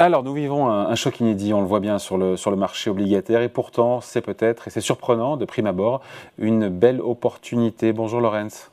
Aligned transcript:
Alors, 0.00 0.22
nous 0.22 0.32
vivons 0.32 0.68
un, 0.68 0.94
choc 0.94 1.18
inédit, 1.18 1.52
on 1.52 1.60
le 1.60 1.66
voit 1.66 1.80
bien 1.80 1.98
sur 1.98 2.18
le, 2.18 2.36
sur 2.36 2.52
le 2.52 2.56
marché 2.56 2.88
obligataire, 2.88 3.42
et 3.42 3.48
pourtant, 3.48 4.00
c'est 4.00 4.20
peut-être, 4.20 4.68
et 4.68 4.70
c'est 4.70 4.80
surprenant 4.80 5.36
de 5.36 5.44
prime 5.44 5.66
abord, 5.66 6.02
une 6.38 6.68
belle 6.68 7.00
opportunité. 7.00 7.92
Bonjour 7.92 8.20
Laurence. 8.20 8.70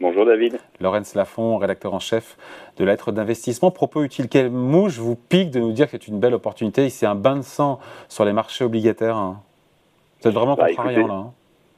Bonjour 0.00 0.26
David. 0.26 0.58
Laurence 0.80 1.14
Lafont, 1.14 1.58
rédacteur 1.58 1.94
en 1.94 2.00
chef 2.00 2.36
de 2.76 2.84
lettres 2.84 3.12
d'investissement. 3.12 3.70
Propos 3.70 4.02
utile, 4.02 4.28
quelle 4.28 4.50
mouche 4.50 4.98
vous 4.98 5.14
pique 5.14 5.52
de 5.52 5.60
nous 5.60 5.70
dire 5.70 5.86
que 5.86 5.92
c'est 5.92 6.08
une 6.08 6.18
belle 6.18 6.34
opportunité 6.34 6.90
C'est 6.90 7.06
un 7.06 7.14
bain 7.14 7.36
de 7.36 7.42
sang 7.42 7.78
sur 8.08 8.24
les 8.24 8.32
marchés 8.32 8.64
obligataires. 8.64 9.16
Hein. 9.16 9.42
Vous 10.22 10.28
êtes 10.28 10.34
vraiment 10.34 10.56
bah, 10.56 10.66
contrariant 10.66 11.06
là. 11.06 11.14
Hein. 11.14 11.32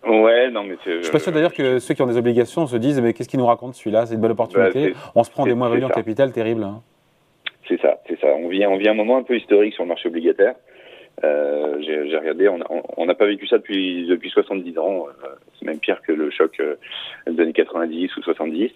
Ouais, 0.09 0.51
non, 0.51 0.63
mais 0.63 0.79
Je 0.87 1.03
suis 1.03 1.13
pas 1.13 1.19
sûr 1.19 1.33
d'ailleurs 1.33 1.53
que 1.53 1.81
ceux 1.81 1.93
qui 1.93 2.01
ont 2.01 2.07
des 2.07 2.17
obligations 2.17 2.67
se 2.67 2.77
disent 2.77 2.99
mais 3.03 3.13
qu'est-ce 3.13 3.28
qu'il 3.28 3.41
nous 3.41 3.47
raconte 3.47 3.74
celui-là? 3.74 4.06
C'est 4.06 4.15
une 4.15 4.23
belle 4.23 4.33
opportunité. 4.33 4.92
Bah, 4.92 4.98
on 5.15 5.23
se 5.23 5.30
prend 5.30 5.45
des 5.45 5.52
moins 5.52 5.69
values 5.69 5.84
en 5.84 5.91
capital, 5.91 6.33
terrible. 6.33 6.62
Hein. 6.62 6.80
C'est 7.69 7.80
ça, 7.80 8.01
c'est 8.06 8.19
ça. 8.20 8.29
On 8.29 8.48
vit, 8.48 8.65
on 8.66 8.79
un 8.79 8.95
moment 8.95 9.19
un 9.19 9.23
peu 9.23 9.37
historique 9.37 9.75
sur 9.75 9.83
le 9.83 9.88
marché 9.88 10.09
obligataire. 10.09 10.55
Euh, 11.25 11.80
j'ai 11.80 12.19
regardé, 12.19 12.48
on 12.48 13.06
n'a 13.06 13.15
pas 13.15 13.27
vécu 13.27 13.47
ça 13.47 13.59
depuis 13.59 14.06
depuis 14.06 14.30
70 14.30 14.79
ans. 14.79 15.06
Euh, 15.09 15.29
c'est 15.59 15.65
même 15.65 15.79
pire 15.79 16.02
que 16.02 16.12
le 16.12 16.30
choc 16.30 16.61
euh, 16.61 16.77
des 17.27 17.42
années 17.42 17.52
90 17.55 18.16
ou 18.16 18.23
70, 18.23 18.70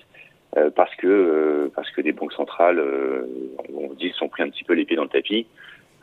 euh, 0.56 0.70
parce 0.70 0.94
que 0.96 1.06
euh, 1.06 1.72
parce 1.74 1.90
que 1.90 2.00
les 2.00 2.12
banques 2.12 2.32
centrales, 2.32 2.82
on 3.74 3.92
dit, 3.92 4.10
sont 4.16 4.28
pris 4.28 4.42
un 4.42 4.48
petit 4.48 4.64
peu 4.64 4.72
les 4.72 4.86
pieds 4.86 4.96
dans 4.96 5.04
le 5.04 5.10
tapis. 5.10 5.46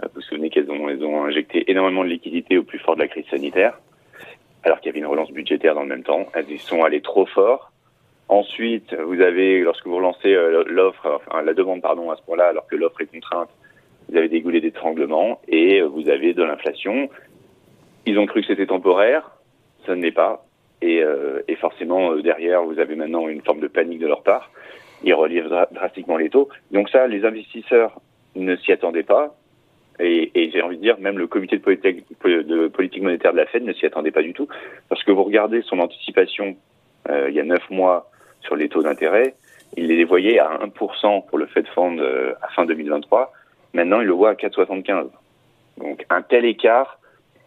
vous 0.03 0.09
vous 0.15 0.21
souvenez 0.21 0.49
qu'elles 0.49 0.69
ont, 0.69 0.87
elles 0.87 1.03
ont 1.03 1.25
injecté 1.25 1.69
énormément 1.71 2.03
de 2.03 2.09
liquidités 2.09 2.57
au 2.57 2.63
plus 2.63 2.79
fort 2.79 2.95
de 2.95 3.01
la 3.01 3.07
crise 3.07 3.25
sanitaire, 3.31 3.79
alors 4.63 4.79
qu'il 4.79 4.87
y 4.87 4.89
avait 4.89 4.99
une 4.99 5.07
relance 5.07 5.31
budgétaire 5.31 5.73
dans 5.73 5.83
le 5.83 5.89
même 5.89 6.03
temps. 6.03 6.27
Elles 6.35 6.51
y 6.51 6.59
sont 6.59 6.83
allées 6.83 7.01
trop 7.01 7.25
fort. 7.25 7.71
Ensuite, 8.29 8.93
vous 8.93 9.21
avez, 9.21 9.61
lorsque 9.61 9.87
vous 9.87 9.95
relancez 9.95 10.35
l'offre, 10.67 11.21
enfin, 11.27 11.41
la 11.41 11.53
demande, 11.53 11.81
pardon, 11.81 12.11
à 12.11 12.17
ce 12.17 12.21
point-là, 12.23 12.47
alors 12.47 12.67
que 12.67 12.75
l'offre 12.75 12.99
est 13.01 13.05
contrainte, 13.05 13.49
vous 14.09 14.17
avez 14.17 14.29
des 14.29 14.41
goulets 14.41 14.61
d'étranglement 14.61 15.39
et 15.47 15.81
vous 15.81 16.09
avez 16.09 16.33
de 16.33 16.43
l'inflation. 16.43 17.09
Ils 18.05 18.17
ont 18.19 18.25
cru 18.25 18.41
que 18.41 18.47
c'était 18.47 18.65
temporaire, 18.65 19.31
ça 19.85 19.95
ne 19.95 20.01
l'est 20.01 20.11
pas. 20.11 20.45
Et, 20.81 21.01
euh, 21.01 21.41
forcément, 21.59 22.11
euh, 22.11 22.21
derrière, 22.21 22.63
vous 22.63 22.79
avez 22.79 22.95
maintenant 22.95 23.27
une 23.27 23.41
forme 23.41 23.59
de 23.59 23.67
panique 23.67 23.99
de 23.99 24.07
leur 24.07 24.23
part. 24.23 24.51
Ils 25.03 25.13
relèvent 25.13 25.49
drastiquement 25.71 26.17
les 26.17 26.29
taux. 26.29 26.49
Donc 26.71 26.89
ça, 26.89 27.07
les 27.07 27.25
investisseurs 27.25 27.99
ne 28.35 28.55
s'y 28.55 28.71
attendaient 28.71 29.03
pas. 29.03 29.35
Et, 29.99 30.51
j'ai 30.53 30.61
envie 30.61 30.77
de 30.77 30.81
dire, 30.81 30.99
même 30.99 31.17
le 31.17 31.27
comité 31.27 31.57
de 31.57 31.63
politique, 32.67 33.01
monétaire 33.01 33.31
de 33.31 33.37
la 33.37 33.47
Fed 33.47 33.63
ne 33.63 33.73
s'y 33.73 33.85
attendait 33.85 34.11
pas 34.11 34.21
du 34.21 34.33
tout. 34.33 34.47
Parce 34.89 35.03
que 35.03 35.11
vous 35.11 35.23
regardez 35.23 35.63
son 35.63 35.79
anticipation 35.79 36.55
euh, 37.09 37.27
il 37.29 37.35
y 37.35 37.39
a 37.39 37.43
neuf 37.43 37.67
mois 37.69 38.09
sur 38.41 38.55
les 38.55 38.69
taux 38.69 38.81
d'intérêt, 38.81 39.35
il 39.75 39.87
les 39.87 40.03
voyait 40.03 40.39
à 40.39 40.59
1% 40.59 41.25
pour 41.25 41.37
le 41.37 41.45
Fed 41.47 41.67
Fund 41.75 41.99
euh, 41.99 42.33
à 42.41 42.47
fin 42.49 42.65
2023. 42.65 43.33
Maintenant, 43.73 44.01
il 44.01 44.07
le 44.07 44.13
voit 44.13 44.31
à 44.31 44.33
4,75. 44.33 45.07
Donc 45.77 46.05
un 46.09 46.21
tel 46.21 46.45
écart, 46.45 46.99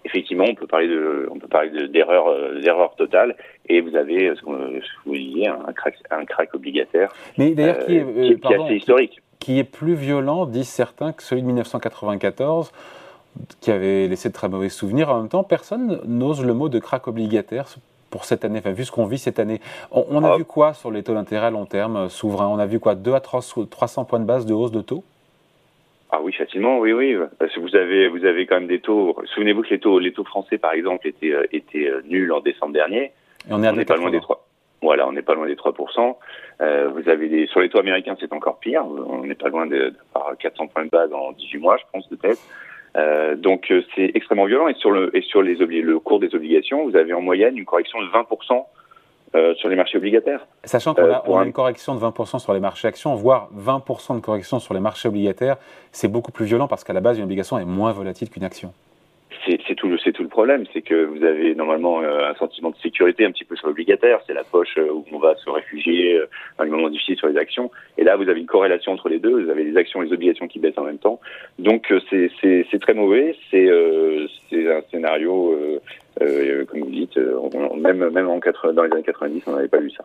effectivement, 0.05 0.45
on 0.49 0.55
peut 0.55 0.67
parler 0.67 0.89
de, 0.89 1.29
on 1.31 1.39
peut 1.39 1.49
parler 1.49 1.89
d'erreur, 1.89 2.29
euh, 2.29 2.61
d'erreur 2.61 2.95
totale. 2.97 3.37
Et 3.69 3.81
vous 3.81 3.97
avez 3.97 4.29
euh, 4.29 4.35
ce 4.37 4.43
que 4.43 4.87
vous 5.07 5.15
disiez, 5.15 5.49
un 5.49 5.73
crack, 5.73 5.97
un 6.11 6.25
crack 6.25 6.55
obligataire. 6.55 7.13
Mais 7.39 7.51
d'ailleurs, 7.51 7.85
qui 7.87 7.97
est, 7.97 8.05
euh, 8.05 8.37
qui, 8.37 8.55
assez 8.55 8.75
historique. 8.75 9.23
Qui, 9.39 9.59
est 9.59 9.65
plus 9.65 9.95
violent, 9.95 10.47
disent 10.47 10.69
certains, 10.69 11.13
que 11.13 11.23
celui 11.23 11.43
de 11.43 11.47
1994 11.47 12.73
qui 13.61 13.71
avait 13.71 14.09
laissé 14.09 14.29
de 14.29 14.35
très 14.35 14.49
mauvais 14.49 14.69
souvenirs. 14.69 15.09
En 15.11 15.21
même 15.21 15.29
temps, 15.29 15.45
personne 15.45 16.01
n'ose 16.05 16.45
le 16.45 16.53
mot 16.53 16.69
de 16.69 16.81
crack 16.81 17.07
obligataire 17.07 17.69
pour 18.11 18.25
cette 18.25 18.45
année, 18.45 18.59
enfin, 18.59 18.73
vu 18.73 18.85
ce 18.85 18.93
qu'on 18.93 19.07
vit 19.07 19.19
cette 19.19 19.39
année. 19.39 19.61
On, 19.91 20.25
a 20.25 20.33
ah. 20.33 20.37
vu 20.37 20.45
quoi 20.45 20.75
sur 20.75 20.91
les 20.91 21.03
taux 21.03 21.15
d'intérêt 21.15 21.47
à 21.47 21.51
long 21.51 21.67
terme 21.67 22.09
souverain? 22.09 22.49
On 22.49 22.59
a 22.59 22.67
vu 22.67 22.81
quoi? 22.81 22.95
2 22.95 23.15
à 23.15 23.21
300 23.21 24.05
points 24.05 24.21
de 24.21 24.25
base 24.25 24.47
de 24.47 24.53
hausse 24.53 24.73
de 24.73 24.81
taux? 24.81 25.05
Ah 26.13 26.19
oui, 26.23 26.33
facilement, 26.33 26.79
oui, 26.79 26.93
oui. 26.93 27.17
Parce 27.39 27.53
que 27.55 27.61
vous 27.61 27.77
avez, 27.77 28.09
vous 28.09 28.25
avez 28.25 28.47
quand 28.47 28.57
même 28.57 28.67
des 28.67 28.81
taux. 28.81 29.17
Souvenez-vous 29.35 29.63
que 29.63 29.69
les 29.69 29.79
taux, 29.79 30.01
les 30.01 30.13
taux 30.13 30.25
français, 30.25 30.59
par 30.59 30.73
exemple, 30.73 31.07
étaient, 31.07 31.33
euh, 31.33 31.47
étaient 31.53 31.89
euh, 31.89 32.03
nuls 32.05 32.33
en 32.33 32.41
décembre 32.41 32.73
dernier. 32.73 33.13
Et 33.49 33.53
on 33.53 33.63
est, 33.63 33.85
pas 33.85 33.97
loin 33.97 34.11
des 34.11 34.21
3. 34.21 34.45
Voilà, 34.83 35.07
on 35.07 35.13
n'est 35.13 35.23
pas 35.23 35.35
loin 35.35 35.47
des 35.47 35.55
3%. 35.55 36.17
Euh, 36.61 36.89
vous 36.89 37.09
avez 37.09 37.29
des, 37.29 37.47
sur 37.47 37.61
les 37.61 37.69
taux 37.69 37.79
américains, 37.79 38.17
c'est 38.19 38.33
encore 38.33 38.59
pire. 38.59 38.85
On 38.85 39.25
n'est 39.25 39.35
pas 39.37 39.49
loin 39.49 39.67
de, 39.67 39.77
de, 39.77 39.97
par 40.13 40.33
400 40.37 40.67
points 40.69 40.85
de 40.85 40.91
base 40.91 41.13
en 41.13 41.33
18 41.33 41.59
mois, 41.59 41.77
je 41.77 41.85
pense, 41.93 42.09
de 42.09 42.17
tête. 42.17 42.39
Euh, 42.97 43.37
donc 43.37 43.71
euh, 43.71 43.83
c'est 43.95 44.11
extrêmement 44.15 44.47
violent. 44.47 44.69
Et 44.69 44.75
sur 44.75 44.91
le, 44.91 45.17
et 45.17 45.23
sur 45.23 45.43
les, 45.43 45.55
le 45.55 45.99
cours 46.01 46.21
des 46.21 46.35
obligations, 46.35 46.89
vous 46.89 46.97
avez 46.97 47.13
en 47.13 47.21
moyenne 47.21 47.57
une 47.57 47.65
correction 47.65 48.01
de 48.01 48.07
20% 48.07 48.65
euh, 49.37 49.55
sur 49.55 49.69
les 49.69 49.77
marchés 49.77 49.97
obligataires. 49.97 50.45
Sachant 50.65 50.93
qu'on 50.93 51.05
a, 51.05 51.23
euh, 51.29 51.45
une 51.45 51.53
correction 51.53 51.95
de 51.95 52.01
20% 52.01 52.41
sur 52.41 52.53
les 52.53 52.59
marchés 52.59 52.89
actions, 52.89 53.15
voire 53.15 53.49
20% 53.57 54.17
de 54.17 54.21
correction 54.21 54.59
sur 54.59 54.75
les 54.75 54.81
marchés 54.81 55.09
obligataires, 55.09 55.57
c'est 55.93 56.09
beaucoup 56.09 56.33
plus 56.33 56.47
violent 56.47 56.67
parce 56.67 56.83
qu'à 56.83 56.93
la 56.93 57.01
base, 57.01 57.17
une 57.19 57.25
obligation 57.25 57.57
est 57.57 57.65
moins 57.65 57.93
volatile 57.93 58.29
qu'une 58.29 58.43
action. 58.43 58.73
C'est 59.47 59.75
tout, 59.77 59.89
le, 59.89 59.99
tout 59.99 60.23
le 60.23 60.29
problème, 60.41 60.65
c'est 60.73 60.83
que 60.83 61.05
vous 61.05 61.23
avez 61.25 61.55
normalement 61.55 62.01
euh, 62.01 62.31
un 62.31 62.35
sentiment 62.35 62.71
de 62.71 62.77
sécurité 62.77 63.25
un 63.25 63.31
petit 63.31 63.45
peu 63.45 63.57
sur 63.57 63.69
l'obligataire, 63.69 64.21
c'est 64.27 64.35
la 64.35 64.45
poche 64.45 64.77
où 64.79 65.05
on 65.13 65.19
va 65.19 65.35
se 65.37 65.49
réfugier 65.51 66.21
dans 66.59 66.65
les 66.65 66.71
moments 66.71 66.91
difficiles 66.91 67.17
sur 67.17 67.29
les 67.29 67.37
actions. 67.37 67.71
Et 67.99 68.05
là, 68.05 68.17
vous 68.17 68.29
avez 68.29 68.41
une 68.41 68.47
corrélation 68.47 68.93
entre 68.93 69.09
les 69.09 69.19
deux, 69.19 69.45
vous 69.45 69.51
avez 69.51 69.65
les 69.65 69.77
actions 69.77 70.03
et 70.03 70.07
les 70.07 70.13
obligations 70.13 70.49
qui 70.49 70.59
baissent 70.59 70.79
en 70.79 70.85
même 70.85 70.99
temps. 70.99 71.21
Donc 71.59 71.93
c'est 72.11 72.81
très 72.81 72.95
mauvais, 72.95 73.37
c'est 73.51 73.69
un 73.69 74.83
scénario 74.91 75.81
euh, 76.21 76.65
comme 76.67 76.81
vous 76.81 76.91
dites, 76.91 77.17
euh, 77.17 77.39
même, 77.77 77.99
dans 77.99 78.83
les 78.83 78.93
années 78.93 79.03
90, 79.03 79.43
on 79.47 79.53
n'avait 79.53 79.69
pas 79.69 79.79
vu 79.79 79.91
ça. 79.91 80.05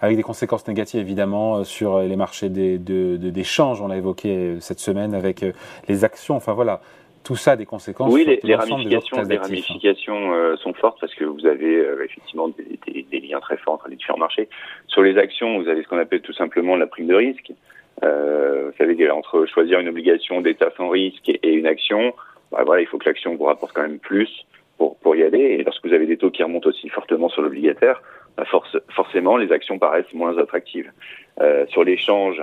Avec 0.00 0.16
des 0.16 0.22
conséquences 0.22 0.66
négatives 0.66 1.00
évidemment 1.00 1.58
euh, 1.58 1.64
sur 1.64 2.00
les 2.00 2.16
marchés 2.16 2.48
d'échange, 2.48 3.80
on 3.80 3.88
l'a 3.88 3.96
évoqué 3.96 4.56
cette 4.60 4.80
semaine 4.80 5.14
avec 5.14 5.44
les 5.88 6.04
actions, 6.04 6.36
enfin 6.36 6.52
voilà, 6.52 6.80
tout 7.26 7.36
ça 7.36 7.52
a 7.52 7.56
des 7.56 7.66
conséquences. 7.66 8.12
Oui, 8.12 8.24
les, 8.24 8.54
ramifications, 8.54 9.22
les 9.22 9.36
ramifications 9.36 10.56
sont 10.56 10.72
fortes 10.74 10.98
parce 11.00 11.14
que 11.14 11.24
vous 11.24 11.46
avez 11.46 11.84
effectivement 12.04 12.48
des, 12.48 13.20
liens 13.20 13.40
très 13.40 13.56
forts 13.56 13.74
entre 13.74 13.88
les 13.88 13.96
différents 13.96 14.18
marchés. 14.18 14.48
Sur 14.86 15.02
les 15.02 15.18
actions, 15.18 15.60
vous 15.60 15.68
avez 15.68 15.82
ce 15.82 15.88
qu'on 15.88 15.98
appelle 15.98 16.20
tout 16.20 16.32
simplement 16.32 16.76
la 16.76 16.86
prime 16.86 17.08
de 17.08 17.14
risque. 17.14 17.52
vous 18.00 18.72
savez, 18.78 19.10
entre 19.10 19.46
choisir 19.46 19.80
une 19.80 19.88
obligation 19.88 20.40
d'État 20.40 20.70
sans 20.76 20.88
risque 20.88 21.28
et, 21.28 21.52
une 21.52 21.66
action, 21.66 22.14
bah, 22.52 22.62
voilà, 22.64 22.82
il 22.82 22.86
faut 22.86 22.98
que 22.98 23.08
l'action 23.08 23.34
vous 23.34 23.44
rapporte 23.44 23.72
quand 23.72 23.82
même 23.82 23.98
plus 23.98 24.46
pour, 24.78 24.96
pour 24.98 25.16
y 25.16 25.22
aller. 25.22 25.38
Et 25.38 25.64
lorsque 25.64 25.84
vous 25.84 25.92
avez 25.92 26.06
des 26.06 26.16
taux 26.16 26.30
qui 26.30 26.42
remontent 26.42 26.68
aussi 26.68 26.88
fortement 26.88 27.28
sur 27.28 27.42
l'obligataire, 27.42 28.00
bah 28.36 28.44
force, 28.44 28.76
forcément, 28.90 29.36
les 29.36 29.50
actions 29.52 29.78
paraissent 29.78 30.12
moins 30.12 30.36
attractives. 30.38 30.92
Euh, 31.40 31.66
sur 31.68 31.84
l'échange, 31.84 32.42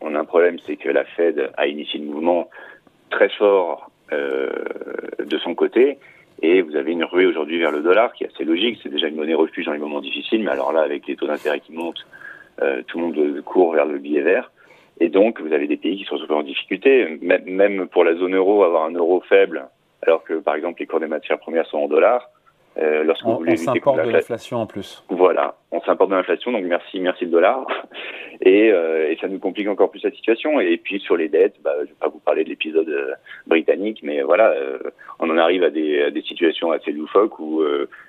on 0.00 0.14
a 0.14 0.20
un 0.20 0.24
problème, 0.24 0.58
c'est 0.66 0.76
que 0.76 0.88
la 0.88 1.04
Fed 1.04 1.50
a 1.56 1.66
initié 1.66 1.98
le 2.00 2.06
mouvement 2.06 2.50
très 3.10 3.28
fort 3.30 3.90
euh, 3.90 3.99
de 4.10 5.38
son 5.38 5.54
côté. 5.54 5.98
Et 6.42 6.62
vous 6.62 6.76
avez 6.76 6.92
une 6.92 7.04
ruée 7.04 7.26
aujourd'hui 7.26 7.58
vers 7.58 7.70
le 7.70 7.80
dollar 7.80 8.12
qui 8.12 8.24
est 8.24 8.28
assez 8.28 8.44
logique. 8.44 8.78
C'est 8.82 8.88
déjà 8.88 9.08
une 9.08 9.16
monnaie 9.16 9.34
refuge 9.34 9.66
dans 9.66 9.72
les 9.72 9.78
moments 9.78 10.00
difficiles, 10.00 10.42
mais 10.42 10.50
alors 10.50 10.72
là, 10.72 10.80
avec 10.80 11.06
les 11.06 11.16
taux 11.16 11.26
d'intérêt 11.26 11.60
qui 11.60 11.72
montent, 11.72 12.06
euh, 12.62 12.82
tout 12.86 12.98
le 12.98 13.04
monde 13.04 13.42
court 13.42 13.74
vers 13.74 13.84
le 13.84 13.98
billet 13.98 14.22
vert. 14.22 14.50
Et 15.00 15.08
donc, 15.08 15.40
vous 15.40 15.52
avez 15.52 15.66
des 15.66 15.76
pays 15.76 15.98
qui 15.98 16.04
sont 16.04 16.18
souvent 16.18 16.38
en 16.38 16.42
difficulté. 16.42 17.18
Même 17.20 17.88
pour 17.88 18.04
la 18.04 18.14
zone 18.14 18.34
euro, 18.34 18.64
avoir 18.64 18.84
un 18.84 18.92
euro 18.92 19.22
faible, 19.28 19.66
alors 20.02 20.24
que 20.24 20.34
par 20.34 20.54
exemple 20.54 20.80
les 20.80 20.86
cours 20.86 21.00
des 21.00 21.06
matières 21.06 21.38
premières 21.38 21.66
sont 21.66 21.78
en 21.78 21.88
dollars. 21.88 22.30
Euh, 22.78 23.02
lorsque 23.02 23.26
on, 23.26 23.32
vous 23.32 23.38
voulez 23.38 23.52
on 23.52 23.56
s'importe 23.56 24.04
de 24.04 24.10
l'inflation 24.10 24.58
en 24.58 24.66
plus. 24.66 25.04
Voilà, 25.08 25.56
on 25.72 25.80
s'importe 25.80 26.10
de 26.10 26.14
l'inflation, 26.14 26.52
donc 26.52 26.64
merci, 26.64 27.00
merci 27.00 27.24
le 27.24 27.30
dollar. 27.30 27.66
Et, 28.42 28.72
euh, 28.72 29.10
et, 29.10 29.18
ça 29.20 29.28
nous 29.28 29.38
complique 29.38 29.68
encore 29.68 29.90
plus 29.90 30.02
la 30.02 30.10
situation. 30.12 30.60
Et 30.60 30.78
puis 30.78 30.98
sur 30.98 31.14
les 31.14 31.28
dettes, 31.28 31.56
bah, 31.62 31.74
je 31.80 31.88
vais 31.88 31.96
pas 32.00 32.08
vous 32.08 32.20
parler 32.20 32.42
de 32.42 32.48
l'épisode 32.48 32.88
euh, 32.88 33.12
britannique, 33.46 34.00
mais 34.02 34.22
voilà, 34.22 34.48
euh, 34.52 34.78
on 35.18 35.28
en 35.28 35.36
arrive 35.36 35.62
à 35.62 35.68
des, 35.68 36.04
à 36.04 36.10
des 36.10 36.22
situations 36.22 36.72
assez 36.72 36.90
loufoques 36.90 37.38
où 37.38 37.62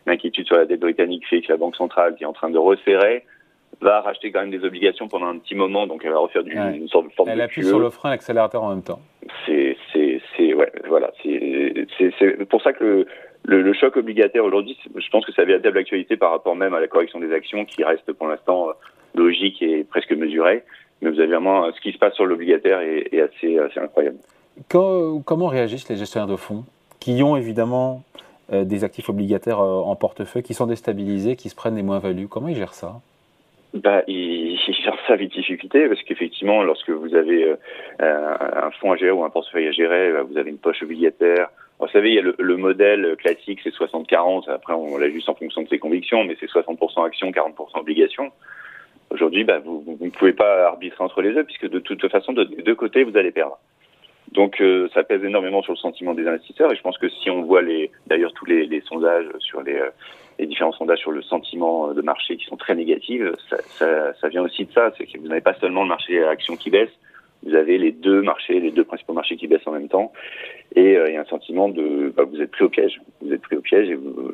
l'inquiétude 0.06 0.48
sur 0.48 0.56
la 0.56 0.66
dette 0.66 0.80
britannique 0.80 1.28
fait 1.28 1.42
que 1.42 1.52
la 1.52 1.58
Banque 1.58 1.76
centrale, 1.76 2.16
qui 2.16 2.24
est 2.24 2.28
en 2.28 2.32
train 2.32 2.50
de 2.50 2.58
resserrer, 2.58 3.26
va 3.82 4.00
racheter 4.00 4.32
quand 4.32 4.40
même 4.40 4.52
des 4.52 4.64
obligations 4.64 5.08
pendant 5.08 5.28
un 5.28 5.38
petit 5.38 5.56
moment, 5.56 5.88
donc 5.88 6.02
elle 6.06 6.12
va 6.12 6.20
refaire 6.20 6.44
du, 6.44 6.54
une 6.54 6.88
sorte 6.88 7.10
de 7.10 7.14
forme 7.14 7.30
Elle 7.30 7.42
appuie 7.42 7.64
sur 7.64 7.80
le 7.80 7.90
frein, 7.90 8.12
l'accélérateur 8.12 8.64
en 8.64 8.70
même 8.70 8.84
temps. 8.84 9.00
C'est, 9.46 9.76
c'est, 9.92 10.22
c'est, 10.38 10.54
ouais, 10.54 10.72
voilà, 10.88 11.12
c'est, 11.22 11.88
c'est, 11.98 12.46
pour 12.46 12.62
ça 12.62 12.74
que 12.74 12.84
le, 12.84 13.08
le, 13.44 13.74
choc 13.74 13.98
obligataire 13.98 14.46
aujourd'hui, 14.46 14.78
je 14.96 15.10
pense 15.10 15.26
que 15.26 15.32
ça 15.34 15.42
a 15.42 15.46
véritable 15.46 15.78
actualité 15.78 16.18
par 16.18 16.32
rapport 16.32 16.56
même 16.56 16.74
à 16.74 16.80
la 16.80 16.88
correction 16.88 17.20
des 17.20 17.34
actions 17.34 17.66
qui 17.66 17.84
reste 17.84 18.12
pour 18.14 18.28
l'instant 18.28 18.70
euh, 18.70 18.74
logique 19.16 19.62
et 19.62 19.84
presque 19.84 20.12
mesurée. 20.12 20.64
Mais 21.02 21.10
vous 21.10 21.20
avez 21.20 21.28
vraiment 21.28 21.66
euh, 21.66 21.72
ce 21.76 21.82
qui 21.82 21.92
se 21.92 21.98
passe 21.98 22.14
sur 22.14 22.26
l'obligataire 22.26 22.80
est, 22.82 23.14
est, 23.14 23.22
assez, 23.22 23.58
assez 23.58 23.80
incroyable. 23.80 24.18
comment 24.70 25.48
réagissent 25.48 25.90
les 25.90 25.98
gestionnaires 25.98 26.28
de 26.28 26.36
fonds 26.36 26.66
qui 27.00 27.24
ont 27.24 27.36
évidemment 27.36 28.04
euh, 28.54 28.64
des 28.64 28.84
actifs 28.84 29.10
obligataires 29.10 29.60
en 29.60 29.96
portefeuille, 29.96 30.44
qui 30.44 30.54
sont 30.54 30.68
déstabilisés, 30.68 31.36
qui 31.36 31.50
se 31.50 31.56
prennent 31.56 31.76
des 31.76 31.84
moins-values? 31.84 32.28
Comment 32.28 32.48
ils 32.48 32.56
gèrent 32.56 32.76
ça? 32.76 33.02
Bah, 33.74 34.04
il, 34.08 34.52
il 34.72 34.84
gère 34.84 34.96
ça 35.08 35.14
avec 35.14 35.32
difficulté 35.32 35.88
parce 35.88 36.02
qu'effectivement, 36.04 36.64
lorsque 36.64 36.90
vous 36.90 37.14
avez 37.16 37.56
euh, 38.02 38.36
un 38.56 38.72
fonds 38.72 38.94
à 38.94 38.98
gérer 38.98 39.12
ou 39.12 39.24
un 39.24 39.30
portefeuille 39.30 39.68
à 39.68 39.72
gérer, 39.72 40.12
bah, 40.14 40.24
vous 40.24 40.38
avez 40.38 40.50
une 40.50 40.58
poche 40.58 40.82
obligataire. 40.82 41.50
Vous 41.82 41.88
savez, 41.88 42.10
il 42.10 42.16
y 42.16 42.20
a 42.20 42.22
le, 42.22 42.36
le 42.38 42.58
modèle 42.58 43.16
classique, 43.18 43.60
c'est 43.64 43.74
60-40. 43.74 44.50
Après, 44.50 44.74
on 44.74 44.98
l'ajuste 44.98 45.28
en 45.30 45.36
fonction 45.36 45.64
de 45.64 45.68
ses 45.68 45.80
convictions, 45.80 46.24
mais 46.24 46.38
c'est 46.40 46.50
60% 46.50 47.06
actions, 47.06 47.32
40% 47.32 47.80
obligations. 47.80 48.32
Aujourd'hui, 49.10 49.44
bah, 49.44 49.60
vous 49.60 49.98
ne 50.00 50.10
pouvez 50.10 50.34
pas 50.34 50.68
arbitrer 50.68 51.04
entre 51.04 51.22
les 51.22 51.34
deux 51.34 51.44
puisque 51.44 51.68
de 51.68 51.80
toute 51.80 52.08
façon, 52.10 52.34
de 52.34 52.44
deux 52.44 52.76
côtés, 52.76 53.04
vous 53.04 53.18
allez 53.18 53.32
perdre. 53.32 53.58
Donc 54.32 54.64
ça 54.94 55.04
pèse 55.04 55.24
énormément 55.26 55.62
sur 55.62 55.74
le 55.74 55.78
sentiment 55.78 56.14
des 56.14 56.26
investisseurs 56.26 56.72
et 56.72 56.76
je 56.76 56.82
pense 56.82 56.98
que 56.98 57.10
si 57.10 57.30
on 57.30 57.42
voit 57.42 57.62
les 57.62 57.92
d'ailleurs 58.08 58.32
tous 58.32 58.46
les, 58.46 58.82
sondages 58.88 59.26
sur 59.40 59.62
les, 59.62 59.78
les, 60.40 60.46
différents 60.46 60.72
sondages 60.72 61.00
sur 61.00 61.12
le 61.12 61.22
sentiment 61.22 61.94
de 61.94 62.02
marché 62.02 62.38
qui 62.38 62.46
sont 62.46 62.56
très 62.56 62.74
négatifs, 62.74 63.24
ça, 63.50 64.14
ça, 64.14 64.28
vient 64.30 64.44
aussi 64.44 64.66
de 64.66 64.72
ça, 64.72 64.94
c'est 64.98 65.06
que 65.06 65.18
vous 65.18 65.28
n'avez 65.28 65.42
pas 65.42 65.56
seulement 65.56 65.84
le 65.84 65.90
marché 65.90 66.24
action 66.24 66.56
qui 66.56 66.70
baisse, 66.70 66.92
vous 67.44 67.56
avez 67.56 67.78
les 67.78 67.92
deux 67.92 68.22
marchés, 68.22 68.60
les 68.60 68.72
deux 68.72 68.84
principaux 68.84 69.14
marchés 69.14 69.36
qui 69.36 69.48
baissent 69.48 69.68
en 69.68 69.72
même 69.72 69.88
temps, 69.88 70.12
et 70.76 70.94
il 70.94 71.14
y 71.14 71.18
a 71.18 71.22
un 71.22 71.26
sentiment 71.26 71.70
de 71.70 72.14
bah, 72.16 72.24
vous 72.30 72.42
êtes 72.42 72.52
pris 72.52 72.64
au 72.64 72.70
piège, 72.70 73.02
vous 73.22 73.34
êtes 73.34 73.42
pris 73.42 73.56
au 73.58 73.62
piège 73.62 73.90
et 73.90 73.96
vous, 73.96 74.32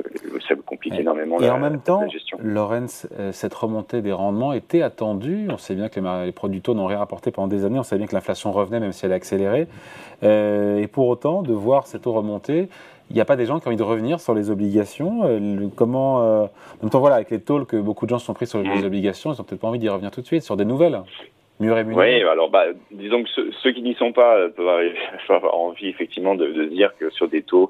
ça 0.48 0.56
vous 0.56 0.62
complique 0.62 0.94
énormément 1.00 1.40
et 1.40 1.48
la, 1.48 1.56
en 1.56 1.60
même 1.60 1.82
temps, 1.82 2.04
Lorenz, 2.40 3.08
cette 3.32 3.54
remontée 3.54 4.02
des 4.02 4.12
rendements 4.12 4.54
était 4.54 4.82
attendue. 4.82 5.48
On 5.50 5.58
sait 5.58 5.76
bien 5.76 5.90
que 5.90 6.00
les, 6.00 6.26
les 6.26 6.32
produits 6.32 6.62
taux 6.62 6.74
n'ont 6.74 6.86
rien 6.86 7.00
rapporté 7.00 7.32
pendant 7.32 7.48
des 7.48 7.66
années. 7.66 7.80
On 7.80 7.84
sait 7.84 7.98
bien 7.98 8.08
que 8.08 8.14
l'inflation 8.14 8.52
revenait, 8.52 8.80
même 8.80 8.92
si 8.92 9.06
elle 9.06 9.12
a 9.12 9.16
accéléré. 9.16 9.68
Euh, 10.24 10.78
et 10.78 10.88
pour 10.88 11.08
autant, 11.08 11.42
de 11.42 11.54
voir 11.54 11.88
cette 11.88 12.08
eau 12.08 12.14
remonter, 12.14 12.70
il 13.10 13.16
n'y 13.16 13.22
a 13.22 13.26
pas 13.26 13.36
des 13.36 13.46
gens 13.46 13.60
qui 13.60 13.68
ont 13.68 13.70
envie 13.70 13.78
de 13.78 13.84
revenir 13.84 14.20
sur 14.20 14.34
les 14.34 14.50
obligations. 14.50 15.22
Euh, 15.24 15.68
comment, 15.76 16.22
euh, 16.22 16.44
en 16.44 16.84
même 16.84 16.90
temps, 16.90 17.00
voilà, 17.00 17.16
avec 17.16 17.32
les 17.32 17.40
taux 17.40 17.64
que 17.66 17.78
beaucoup 17.78 18.06
de 18.06 18.10
gens 18.10 18.20
se 18.20 18.26
sont 18.26 18.34
pris 18.34 18.48
sur 18.48 18.62
les 18.62 18.82
mmh. 18.82 18.86
obligations, 18.86 19.34
ils 19.34 19.38
n'ont 19.38 19.44
peut-être 19.44 19.62
pas 19.62 19.68
envie 19.68 19.80
d'y 19.80 19.90
revenir 19.90 20.12
tout 20.12 20.22
de 20.22 20.26
suite 20.26 20.44
sur 20.44 20.58
des 20.58 20.66
nouvelles. 20.66 21.02
Mieux 21.60 21.74
rémunérés. 21.74 22.24
Oui, 22.24 22.30
alors 22.30 22.50
bah, 22.50 22.66
disons 22.92 23.24
que 23.24 23.30
ceux, 23.64 23.72
qui 23.72 23.82
n'y 23.82 23.96
sont 23.96 24.14
pas 24.14 24.48
peuvent 24.50 24.86
avoir 25.30 25.56
envie 25.56 25.88
effectivement 25.88 26.36
de, 26.36 26.48
de 26.48 26.66
dire 26.66 26.94
que 27.00 27.10
sur 27.10 27.28
des 27.28 27.42
taux 27.42 27.70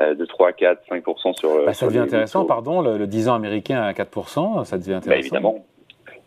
euh, 0.00 0.14
de 0.14 0.24
3, 0.24 0.52
4, 0.52 0.82
5% 0.88 1.36
sur. 1.36 1.64
Bah, 1.64 1.74
ça 1.74 1.86
devient 1.86 1.98
intéressant, 1.98 2.44
pardon, 2.44 2.82
le, 2.82 3.04
10 3.06 3.28
ans 3.28 3.34
américain 3.34 3.82
à 3.82 3.92
4%, 3.92 4.64
ça 4.64 4.78
devient 4.78 4.90
bah, 4.90 4.96
intéressant. 4.98 5.18
évidemment. 5.18 5.66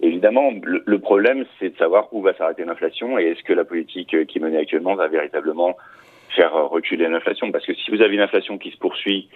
Évidemment, 0.02 0.52
le, 0.64 1.00
problème, 1.00 1.46
c'est 1.60 1.70
de 1.70 1.78
savoir 1.78 2.12
où 2.12 2.22
va 2.22 2.34
s'arrêter 2.34 2.66
l'inflation 2.66 3.20
et 3.20 3.28
est-ce 3.28 3.44
que 3.44 3.54
la 3.54 3.64
politique 3.64 4.26
qui 4.26 4.38
est 4.38 4.42
menée 4.42 4.58
actuellement 4.58 4.96
va 4.96 5.08
véritablement 5.08 5.78
faire 6.36 6.54
reculer 6.70 7.08
l'inflation. 7.08 7.52
Parce 7.52 7.66
que 7.66 7.76
si 7.76 7.92
vous 7.92 8.02
avez 8.02 8.16
une 8.16 8.22
inflation 8.22 8.58
qui 8.58 8.72
se 8.72 8.78
poursuit, 8.78 9.30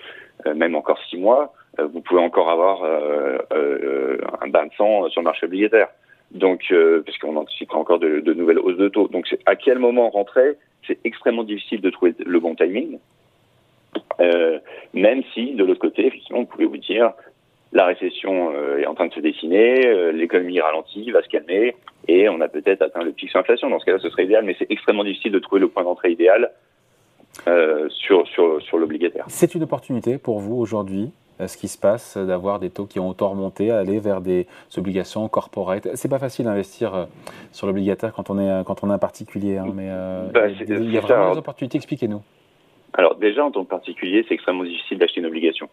euh, 0.48 0.56
même 0.56 0.76
encore 0.76 0.98
six 1.10 1.18
mois, 1.18 1.54
euh, 1.80 1.86
vous 1.86 2.02
pouvez 2.02 2.20
encore 2.20 2.50
avoir 2.50 2.84
un 2.84 4.48
bain 4.48 4.66
de 4.66 4.74
sang 4.76 5.08
sur 5.10 5.22
le 5.22 5.26
marché 5.26 5.46
obligataire. 5.46 5.90
Donc, 6.32 6.74
parce 7.06 7.18
qu'on 7.18 7.36
anticipera 7.38 7.78
encore 7.78 8.00
de, 8.00 8.20
de, 8.20 8.34
nouvelles 8.34 8.60
hausses 8.60 8.78
de 8.78 8.90
taux. 8.90 9.08
Donc, 9.08 9.26
à 9.46 9.56
quel 9.56 9.80
moment 9.80 10.10
rentrer 10.10 10.54
C'est 10.86 11.00
extrêmement 11.06 11.44
difficile 11.44 11.82
de 11.82 11.90
trouver 11.90 12.14
le 12.26 12.40
bon 12.40 12.56
timing. 12.56 13.00
Euh, 14.20 14.60
même 14.94 15.24
si, 15.34 15.54
de 15.54 15.64
l'autre 15.64 15.80
côté, 15.80 16.06
effectivement, 16.08 16.40
on 16.40 16.46
pouvait 16.46 16.66
vous 16.66 16.78
dire 16.78 17.12
la 17.74 17.86
récession 17.86 18.52
euh, 18.54 18.78
est 18.80 18.86
en 18.86 18.94
train 18.94 19.08
de 19.08 19.14
se 19.14 19.20
dessiner, 19.20 19.86
euh, 19.86 20.12
l'économie 20.12 20.60
ralentit, 20.62 21.12
va 21.12 21.22
se 21.22 21.28
calmer, 21.28 21.76
et 22.08 22.30
on 22.30 22.40
a 22.40 22.48
peut-être 22.48 22.82
atteint 22.82 23.04
le 23.04 23.12
pic 23.12 23.30
sur 23.30 23.40
l'inflation. 23.40 23.70
Dans 23.70 23.80
ce 23.80 23.86
cas-là, 23.86 24.00
ce 24.00 24.10
serait 24.10 24.26
idéal, 24.26 24.46
mais 24.46 24.56
c'est 24.58 24.72
extrêmement 24.72 25.04
difficile 25.04 25.32
de 25.32 25.40
trouver 25.40 25.62
le 25.62 25.68
point 25.68 25.84
d'entrée 25.84 26.12
idéal 26.12 26.52
sur, 27.90 28.26
sur, 28.30 28.62
sur 28.62 28.78
l'obligataire. 28.78 29.26
C'est 29.28 29.56
une 29.56 29.64
opportunité 29.64 30.18
pour 30.18 30.40
vous 30.40 30.56
aujourd'hui 30.56 31.12
ce 31.40 31.58
qui 31.58 31.68
se 31.68 31.78
passe, 31.78 32.18
d'avoir 32.18 32.60
des 32.60 32.70
taux 32.70 32.86
qui 32.86 33.00
ont 33.00 33.10
autant 33.10 33.30
remonté, 33.30 33.72
aller 33.72 34.00
vers 34.00 34.22
des 34.22 34.48
obligations 34.78 35.28
corporate. 35.28 35.88
C'est 35.96 36.10
pas 36.10 36.20
facile 36.20 36.46
d'investir 36.46 37.08
sur 37.52 37.68
l'obligataire 37.68 38.14
quand 38.14 38.30
on 38.30 38.40
est 38.40 38.64
quand 38.66 38.84
on 38.84 38.90
est 38.90 38.94
un 38.94 38.98
particulier, 38.98 39.58
hein, 39.58 39.68
mais 39.74 39.90
bah, 40.34 40.48
il 40.48 40.92
y 40.92 40.98
a 40.98 41.02
vraiment 41.02 41.34
des 41.34 41.40
opportunités. 41.40 41.78
Expliquez-nous. 41.78 42.22
Alors 42.98 43.16
déjà, 43.16 43.44
en 43.44 43.52
tant 43.52 43.64
que 43.64 43.70
particulier, 43.70 44.26
c'est 44.28 44.34
extrêmement 44.34 44.64
difficile 44.64 44.98
d'acheter 44.98 45.20
une 45.20 45.26
obligation. 45.26 45.70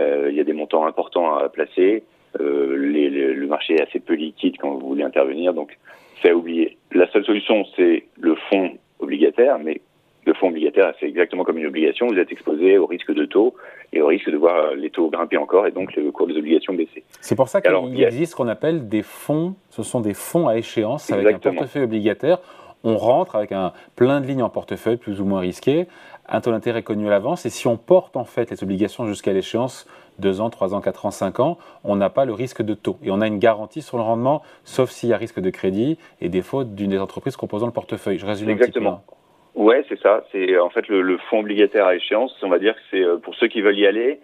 Euh, 0.00 0.28
il 0.30 0.36
y 0.36 0.40
a 0.40 0.44
des 0.44 0.52
montants 0.52 0.86
importants 0.86 1.36
à 1.36 1.48
placer. 1.48 2.04
Euh, 2.40 2.76
les, 2.76 3.10
le 3.10 3.46
marché 3.46 3.74
est 3.74 3.82
assez 3.82 4.00
peu 4.00 4.14
liquide 4.14 4.56
quand 4.58 4.70
vous 4.70 4.88
voulez 4.88 5.04
intervenir, 5.04 5.54
donc 5.54 5.78
c'est 6.20 6.30
à 6.30 6.36
oublier. 6.36 6.76
La 6.92 7.10
seule 7.12 7.24
solution, 7.24 7.64
c'est 7.76 8.04
le 8.18 8.34
fonds 8.50 8.72
obligataire, 8.98 9.58
mais 9.58 9.82
le 10.26 10.34
fonds 10.34 10.48
obligataire, 10.48 10.94
c'est 10.98 11.06
exactement 11.06 11.44
comme 11.44 11.58
une 11.58 11.66
obligation. 11.66 12.06
Vous 12.06 12.18
êtes 12.18 12.32
exposé 12.32 12.78
au 12.78 12.86
risque 12.86 13.12
de 13.12 13.24
taux 13.24 13.54
et 13.92 14.00
au 14.00 14.06
risque 14.06 14.30
de 14.30 14.36
voir 14.36 14.74
les 14.74 14.90
taux 14.90 15.10
grimper 15.10 15.36
encore 15.36 15.66
et 15.66 15.70
donc 15.70 15.94
le 15.96 16.10
cours 16.10 16.26
des 16.26 16.36
obligations 16.36 16.74
baisser. 16.74 17.04
C'est 17.20 17.36
pour 17.36 17.48
ça 17.48 17.60
qu'il 17.60 18.02
existe 18.02 18.32
ce 18.32 18.36
qu'on 18.36 18.48
appelle 18.48 18.88
des 18.88 19.02
fonds. 19.02 19.54
Ce 19.70 19.82
sont 19.82 20.00
des 20.00 20.14
fonds 20.14 20.48
à 20.48 20.56
échéance 20.56 21.10
avec 21.12 21.46
un 21.46 21.52
portefeuille 21.52 21.84
obligataire. 21.84 22.38
On 22.86 22.98
rentre 22.98 23.36
avec 23.36 23.52
un 23.52 23.72
plein 23.96 24.20
de 24.20 24.26
lignes 24.26 24.42
en 24.42 24.50
portefeuille 24.50 24.98
plus 24.98 25.20
ou 25.20 25.24
moins 25.24 25.40
risquées 25.40 25.86
un 26.28 26.40
taux 26.40 26.50
d'intérêt 26.50 26.82
connu 26.82 27.06
à 27.06 27.10
l'avance. 27.10 27.46
Et 27.46 27.50
si 27.50 27.66
on 27.66 27.76
porte 27.76 28.16
en 28.16 28.24
fait 28.24 28.50
les 28.50 28.62
obligations 28.62 29.06
jusqu'à 29.06 29.32
l'échéance, 29.32 29.86
2 30.20 30.40
ans, 30.40 30.50
3 30.50 30.74
ans, 30.74 30.80
4 30.80 31.06
ans, 31.06 31.10
5 31.10 31.40
ans, 31.40 31.58
on 31.82 31.96
n'a 31.96 32.10
pas 32.10 32.24
le 32.24 32.32
risque 32.32 32.62
de 32.62 32.74
taux. 32.74 32.98
Et 33.02 33.10
on 33.10 33.20
a 33.20 33.26
une 33.26 33.38
garantie 33.38 33.82
sur 33.82 33.96
le 33.96 34.02
rendement, 34.02 34.42
sauf 34.64 34.90
s'il 34.90 35.08
y 35.08 35.12
a 35.12 35.16
risque 35.16 35.40
de 35.40 35.50
crédit 35.50 35.98
et 36.20 36.28
défaut 36.28 36.64
d'une 36.64 36.90
des 36.90 36.98
entreprises 36.98 37.36
composant 37.36 37.66
le 37.66 37.72
portefeuille. 37.72 38.18
Je 38.18 38.26
résume 38.26 38.50
Exactement. 38.50 38.90
un 38.90 38.96
petit 38.96 39.02
peu. 39.08 39.14
Ouais, 39.54 39.84
c'est 39.88 40.00
ça. 40.00 40.24
C'est 40.32 40.58
en 40.58 40.70
fait 40.70 40.88
le, 40.88 41.16
fonds 41.30 41.40
obligataire 41.40 41.86
à 41.86 41.94
échéance. 41.94 42.34
On 42.42 42.48
va 42.48 42.58
dire 42.58 42.74
que 42.74 42.80
c'est 42.90 43.04
euh, 43.04 43.16
pour 43.16 43.34
ceux 43.36 43.48
qui 43.48 43.60
veulent 43.60 43.78
y 43.78 43.86
aller, 43.86 44.20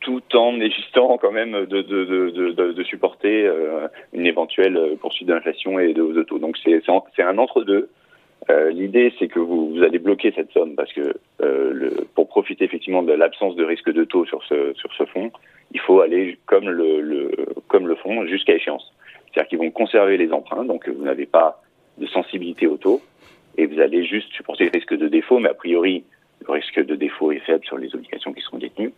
tout 0.00 0.22
en 0.34 0.60
existant 0.60 1.16
quand 1.18 1.32
même 1.32 1.66
de, 1.66 2.82
supporter 2.82 3.46
euh, 3.46 3.88
une 4.12 4.26
éventuelle 4.26 4.78
poursuite 5.00 5.28
d'inflation 5.28 5.78
et 5.78 5.94
de 5.94 6.22
taux. 6.22 6.38
Donc 6.38 6.56
c'est 6.64 7.22
un 7.22 7.38
entre-deux. 7.38 7.88
Euh, 8.50 8.70
l'idée, 8.70 9.12
c'est 9.18 9.28
que 9.28 9.38
vous, 9.38 9.82
allez 9.82 9.98
bloquer 9.98 10.32
cette 10.36 10.50
somme 10.52 10.74
parce 10.74 10.92
que 10.92 11.14
euh, 11.40 11.72
le, 11.72 12.06
pour 12.14 12.28
profiter 12.28 12.64
effectivement 12.64 13.02
de 13.02 13.12
l'absence 13.12 13.56
de 13.56 13.64
risque 13.64 13.90
de 13.90 14.04
taux 14.04 14.26
sur 14.26 14.42
ce, 14.44 14.74
sur 14.74 15.08
fonds, 15.08 15.30
il 15.72 15.80
faut 15.80 16.00
aller 16.00 16.38
comme 16.44 16.68
le, 16.68 17.00
le 17.00 17.30
comme 17.68 17.88
le 17.88 17.94
fonds 17.94 18.26
jusqu'à 18.26 18.54
échéance. 18.54 18.92
C'est-à-dire 19.32 19.48
qu'ils 19.48 19.58
vont 19.58 19.70
conserver 19.70 20.18
les 20.18 20.30
emprunts, 20.32 20.64
donc 20.64 20.88
vous 20.88 21.04
n'avez 21.04 21.26
pas 21.26 21.62
de 21.96 22.06
sensibilité 22.06 22.66
au 22.66 22.76
taux 22.76 23.00
et 23.56 23.66
vous 23.66 23.80
allez 23.80 24.04
juste 24.04 24.32
supporter 24.32 24.64
le 24.64 24.70
risque 24.72 24.96
de 24.96 25.08
défaut, 25.08 25.38
mais 25.38 25.48
a 25.48 25.54
priori, 25.54 26.04
le 26.46 26.52
risque 26.52 26.84
de 26.84 26.94
défaut 26.94 27.32
est 27.32 27.40
faible 27.40 27.64
sur 27.64 27.78
les 27.78 27.94
obligations 27.94 28.32
qui 28.32 28.42
seront 28.42 28.58
détenues. 28.58 28.92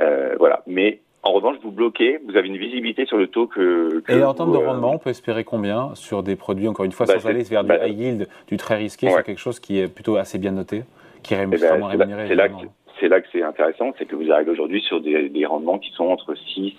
Euh, 0.00 0.34
voilà. 0.38 0.62
Mais 0.66 1.00
en 1.22 1.32
revanche, 1.32 1.56
vous 1.62 1.70
bloquez, 1.70 2.18
vous 2.26 2.36
avez 2.36 2.48
une 2.48 2.56
visibilité 2.56 3.06
sur 3.06 3.16
le 3.16 3.28
taux 3.28 3.46
que. 3.46 4.02
et 4.08 4.24
en 4.24 4.34
termes 4.34 4.52
de 4.52 4.58
euh, 4.58 4.66
rendement, 4.66 4.94
on 4.94 4.98
peut 4.98 5.10
espérer 5.10 5.44
combien 5.44 5.94
sur 5.94 6.22
des 6.22 6.36
produits, 6.36 6.68
encore 6.68 6.84
une 6.84 6.92
fois, 6.92 7.06
bah, 7.06 7.18
sans 7.18 7.28
aller 7.28 7.42
vers 7.44 7.62
du 7.62 7.68
bah, 7.68 7.86
high 7.86 7.98
yield, 7.98 8.28
du 8.48 8.56
très 8.56 8.76
risqué, 8.76 9.10
sur 9.10 9.22
quelque 9.22 9.38
chose 9.38 9.60
qui 9.60 9.78
est 9.78 9.88
plutôt 9.88 10.16
assez 10.16 10.38
bien 10.38 10.52
noté, 10.52 10.82
qui 11.22 11.34
est 11.34 11.42
eh 11.42 11.46
ben, 11.46 11.58
vraiment 11.58 11.86
rémunéré 11.86 12.28
C'est 12.28 13.08
là, 13.08 13.20
que 13.20 13.26
c'est 13.30 13.42
intéressant, 13.42 13.92
c'est 13.98 14.06
que 14.06 14.16
vous 14.16 14.30
arrivez 14.32 14.50
aujourd'hui 14.50 14.80
sur 14.80 15.00
des, 15.00 15.28
des, 15.28 15.46
rendements 15.46 15.78
qui 15.78 15.92
sont 15.92 16.06
entre 16.06 16.34
6, 16.34 16.74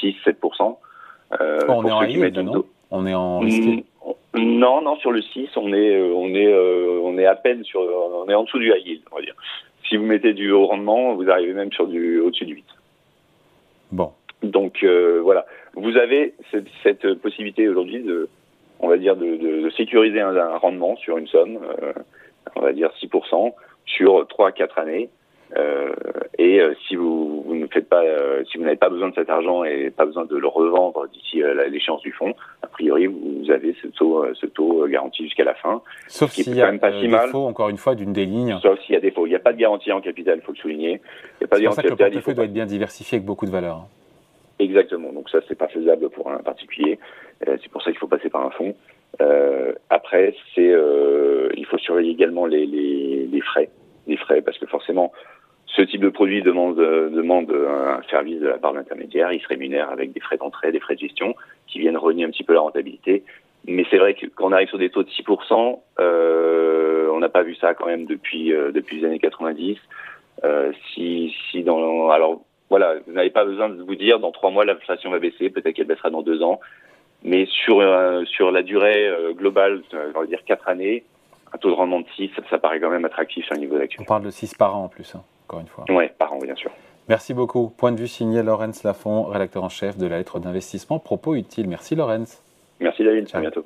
6 0.00 0.16
7 0.24 0.36
euh, 1.40 1.60
On 1.68 1.84
est 1.86 1.90
en 1.90 2.02
high 2.02 2.10
yield, 2.10 2.38
non 2.38 2.64
On 2.90 3.06
est 3.06 3.14
en 3.14 3.40
risqué 3.40 3.84
Non, 4.34 4.82
non, 4.82 4.96
sur 4.96 5.12
le 5.12 5.22
6, 5.22 5.50
on 5.56 5.72
est, 5.72 5.96
euh, 5.96 6.12
on 6.12 6.34
est, 6.34 6.52
euh, 6.52 7.00
on 7.02 7.16
est 7.18 7.26
à 7.26 7.36
peine 7.36 7.62
sur, 7.62 7.80
on 7.80 8.28
est 8.28 8.34
en 8.34 8.44
dessous 8.44 8.58
du 8.58 8.72
high 8.72 8.84
yield, 8.84 9.02
on 9.12 9.16
va 9.16 9.22
dire. 9.22 9.34
Si 9.88 9.96
vous 9.96 10.04
mettez 10.04 10.32
du 10.32 10.50
haut 10.50 10.66
rendement, 10.66 11.14
vous 11.14 11.30
arrivez 11.30 11.52
même 11.52 11.72
sur 11.72 11.86
du 11.86 12.18
au-dessus 12.20 12.46
du 12.46 12.54
8. 12.54 12.64
Bon. 13.92 14.12
Donc 14.42 14.82
euh, 14.82 15.20
voilà, 15.22 15.46
vous 15.74 15.96
avez 15.96 16.34
cette, 16.50 16.66
cette 16.82 17.14
possibilité 17.14 17.68
aujourd'hui 17.68 18.02
de, 18.02 18.28
on 18.80 18.88
va 18.88 18.96
dire, 18.96 19.16
de, 19.16 19.36
de, 19.36 19.62
de 19.62 19.70
sécuriser 19.70 20.20
un, 20.20 20.36
un, 20.36 20.56
rendement 20.56 20.96
sur 20.96 21.16
une 21.16 21.28
somme, 21.28 21.58
euh, 21.82 21.92
on 22.56 22.60
va 22.60 22.72
dire 22.72 22.90
6% 23.00 23.54
sur 23.86 24.26
3 24.26 24.48
à 24.48 24.52
4 24.52 24.78
années. 24.78 25.10
Euh, 25.56 25.92
et 26.38 26.60
euh, 26.60 26.74
si 26.86 26.96
vous, 26.96 27.42
vous, 27.42 27.54
ne 27.54 27.66
faites 27.68 27.88
pas, 27.88 28.02
euh, 28.02 28.42
si 28.50 28.58
vous 28.58 28.64
n'avez 28.64 28.76
pas 28.76 28.88
besoin 28.88 29.10
de 29.10 29.14
cet 29.14 29.30
argent 29.30 29.62
et 29.64 29.90
pas 29.90 30.04
besoin 30.04 30.24
de 30.24 30.36
le 30.36 30.46
revendre 30.46 31.06
d'ici 31.08 31.42
l'échéance 31.68 32.00
du 32.02 32.12
fonds, 32.12 32.34
a 32.62 32.66
priori 32.66 33.06
vous 33.06 33.50
avez 33.50 33.74
ce 33.80 33.88
taux, 33.88 34.24
ce 34.34 34.46
taux 34.46 34.86
garanti 34.88 35.24
jusqu'à 35.24 35.44
la 35.44 35.54
fin. 35.54 35.82
Sauf 36.08 36.30
s'il 36.30 36.54
y 36.54 36.62
a 36.62 36.72
pas 36.78 36.92
si 36.92 37.08
défaut, 37.08 37.46
encore 37.46 37.68
une 37.68 37.78
fois, 37.78 37.94
d'une 37.94 38.12
des 38.12 38.26
lignes. 38.26 38.58
Sauf 38.62 38.80
s'il 38.80 38.94
y 38.94 38.98
a 38.98 39.00
défaut. 39.00 39.26
Il 39.26 39.30
n'y 39.30 39.36
a 39.36 39.40
pas 39.40 39.52
de 39.52 39.58
garantie 39.58 39.92
en 39.92 40.00
capital, 40.00 40.38
il 40.38 40.44
faut 40.44 40.52
le 40.52 40.58
souligner. 40.58 41.00
Il 41.40 41.44
a 41.44 41.48
pas 41.48 41.56
de 41.56 41.62
garantie 41.62 41.80
en 41.80 41.82
capital. 41.82 42.08
Le 42.08 42.12
portefeuille 42.14 42.34
doit 42.34 42.44
être 42.44 42.52
bien 42.52 42.66
diversifié 42.66 43.16
avec 43.16 43.26
beaucoup 43.26 43.46
de 43.46 43.50
valeurs. 43.50 43.86
Exactement. 44.58 45.12
Donc 45.12 45.30
ça, 45.30 45.38
c'est 45.48 45.58
pas 45.58 45.68
faisable 45.68 46.10
pour 46.10 46.30
un 46.30 46.38
particulier. 46.38 46.98
c'est 47.44 47.68
pour 47.70 47.82
ça 47.82 47.90
qu'il 47.90 47.98
faut 47.98 48.06
passer 48.06 48.30
par 48.30 48.44
un 48.44 48.50
fonds. 48.50 48.74
Euh, 49.20 49.72
après, 49.90 50.34
c'est, 50.54 50.70
euh, 50.70 51.48
il 51.56 51.66
faut 51.66 51.78
surveiller 51.78 52.12
également 52.12 52.46
les, 52.46 52.66
les, 52.66 53.26
les, 53.30 53.40
frais, 53.40 53.70
les 54.06 54.16
frais, 54.16 54.42
parce 54.42 54.58
que 54.58 54.66
forcément, 54.66 55.12
ce 55.76 55.82
type 55.82 56.00
de 56.00 56.08
produit 56.08 56.42
demande, 56.42 56.76
demande 56.76 57.50
un 57.50 58.00
service 58.08 58.40
de 58.40 58.46
la 58.46 58.58
part 58.58 58.72
de 58.72 58.78
l'intermédiaire. 58.78 59.32
Il 59.32 59.40
se 59.40 59.48
rémunère 59.48 59.90
avec 59.90 60.12
des 60.12 60.20
frais 60.20 60.36
d'entrée, 60.36 60.70
des 60.72 60.80
frais 60.80 60.94
de 60.94 61.00
gestion 61.00 61.34
qui 61.66 61.80
viennent 61.80 61.96
renier 61.96 62.24
un 62.24 62.30
petit 62.30 62.44
peu 62.44 62.54
la 62.54 62.60
rentabilité. 62.60 63.24
Mais 63.66 63.84
c'est 63.90 63.98
vrai 63.98 64.14
que 64.14 64.26
quand 64.26 64.48
on 64.48 64.52
arrive 64.52 64.68
sur 64.68 64.78
des 64.78 64.90
taux 64.90 65.02
de 65.02 65.08
6%, 65.08 65.80
euh, 65.98 67.08
on 67.12 67.18
n'a 67.18 67.28
pas 67.28 67.42
vu 67.42 67.54
ça 67.54 67.74
quand 67.74 67.86
même 67.86 68.04
depuis 68.04 68.52
euh, 68.52 68.72
les 68.72 69.04
années 69.04 69.18
90. 69.18 69.78
Euh, 70.42 70.72
si 70.92 71.34
si 71.50 71.62
dans 71.62 72.10
alors 72.10 72.42
voilà, 72.68 72.96
vous 73.06 73.12
n'avez 73.12 73.30
pas 73.30 73.44
besoin 73.44 73.68
de 73.68 73.82
vous 73.82 73.94
dire 73.94 74.18
dans 74.18 74.32
trois 74.32 74.50
mois 74.50 74.64
l'inflation 74.64 75.10
va 75.10 75.18
baisser, 75.18 75.48
peut-être 75.48 75.74
qu'elle 75.74 75.86
baissera 75.86 76.10
dans 76.10 76.22
deux 76.22 76.42
ans, 76.42 76.60
mais 77.22 77.46
sur 77.46 77.80
euh, 77.80 78.24
la 78.52 78.62
durée 78.62 79.06
euh, 79.06 79.32
globale, 79.32 79.82
on 80.14 80.20
va 80.20 80.26
dire 80.26 80.44
quatre 80.44 80.68
années, 80.68 81.04
un 81.54 81.58
taux 81.58 81.70
de 81.70 81.74
rendement 81.74 82.00
de 82.00 82.06
6, 82.16 82.30
ça, 82.50 82.58
paraît 82.58 82.80
quand 82.80 82.90
même 82.90 83.04
attractif 83.04 83.44
sur 83.44 83.54
un 83.54 83.58
niveau 83.58 83.78
d'action. 83.78 84.02
On 84.02 84.06
parle 84.06 84.24
de 84.24 84.30
6 84.30 84.54
par 84.54 84.76
an 84.76 84.84
en 84.84 84.88
plus. 84.88 85.14
Hein 85.14 85.22
encore 85.46 85.60
une 85.60 85.66
fois. 85.66 85.84
Oui, 85.88 86.04
par 86.18 86.32
an, 86.32 86.38
bien 86.38 86.54
sûr. 86.54 86.70
Merci 87.08 87.34
beaucoup. 87.34 87.68
Point 87.68 87.92
de 87.92 88.00
vue 88.00 88.08
signé 88.08 88.42
Laurence 88.42 88.82
Lafont, 88.82 89.24
rédacteur 89.24 89.62
en 89.62 89.68
chef 89.68 89.98
de 89.98 90.06
la 90.06 90.18
lettre 90.18 90.40
d'investissement. 90.40 90.98
Propos 90.98 91.34
utile. 91.34 91.68
Merci 91.68 91.94
Laurence. 91.94 92.42
Merci 92.80 93.04
David, 93.04 93.28
à 93.32 93.40
bientôt. 93.40 93.64